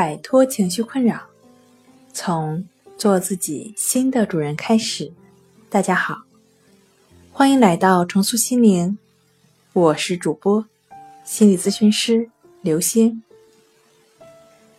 [0.00, 1.20] 摆脱情绪困扰，
[2.10, 2.64] 从
[2.96, 5.12] 做自己新的主人开始。
[5.68, 6.22] 大家好，
[7.30, 8.96] 欢迎来到重塑心灵，
[9.74, 10.64] 我是主播
[11.22, 12.30] 心理咨询师
[12.62, 13.22] 刘星。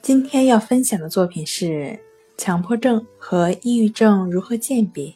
[0.02, 2.00] 今天要分享的作品是
[2.36, 5.14] 强迫症和抑郁症如何鉴别。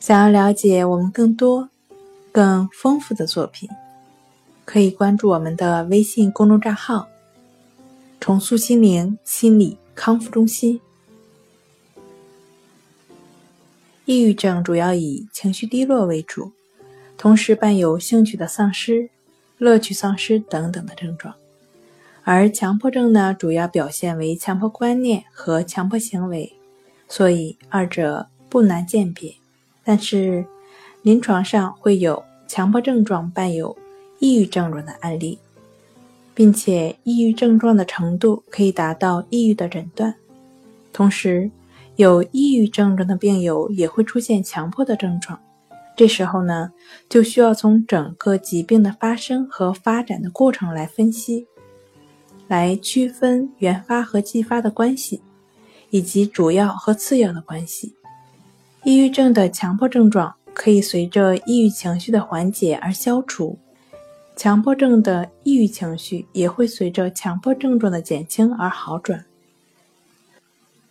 [0.00, 1.68] 想要了解我们更多、
[2.32, 3.70] 更丰富的作品，
[4.64, 7.06] 可以关注我们的微信公众账号。
[8.26, 10.80] 重塑心灵心理康复中心。
[14.04, 16.50] 抑郁症主要以情绪低落为主，
[17.16, 19.08] 同时伴有兴趣的丧失、
[19.58, 21.36] 乐趣丧失等等的症状。
[22.24, 26.52] 而强迫症呢，主要表现为强迫观念和强迫行为，
[27.06, 29.32] 所以二者不难鉴别。
[29.84, 30.44] 但是，
[31.02, 33.78] 临床上会有强迫症状伴有
[34.18, 35.38] 抑郁症状的案例。
[36.36, 40.14] 并且抑郁症状的程度可以达到抑郁的诊断，
[40.92, 41.50] 同时
[41.96, 45.40] 有抑郁症状的病友也会出现强迫的症状。
[45.96, 46.70] 这时候呢，
[47.08, 51.46] 就需要从整个疾病的发生和发展的过程来分析，
[52.48, 55.22] 来区分原发和继发的关系，
[55.88, 57.94] 以及主要和次要的关系。
[58.84, 63.58] 抑郁症的强迫症状可以随着抑郁情绪的缓解而消除。
[64.36, 69.24] 强迫症的抑郁情绪也会随着强迫症状的减轻而好转。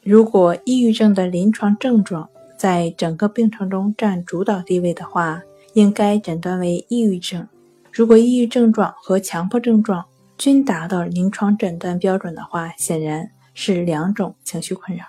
[0.02, 5.44] 如果抑郁症的临床症状在整个病程中占主导地位的话，
[5.74, 7.48] 应该诊断为抑郁症。
[7.92, 10.04] 如果抑郁症状和强迫症状
[10.38, 15.06] 均达到临床诊断标准的话，显然是两种情绪困扰。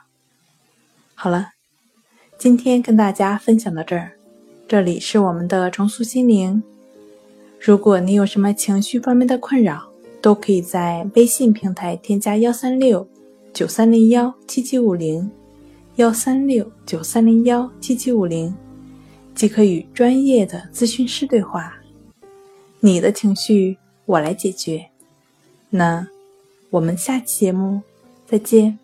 [1.15, 1.53] 好了，
[2.37, 4.13] 今天跟大家分享到这儿，
[4.69, 6.63] 这里是我们的重塑心灵。
[7.67, 9.91] 如果你有什么情绪方面的困扰，
[10.23, 13.05] 都可以在微信平台添加幺三六
[13.53, 15.29] 九三零幺七七五零，
[15.97, 18.55] 幺三六九三零幺七七五零，
[19.35, 21.75] 即可与专业的咨询师对话。
[22.79, 24.87] 你的情绪我来解决。
[25.69, 26.07] 那
[26.71, 27.83] 我们下期节目
[28.25, 28.79] 再见。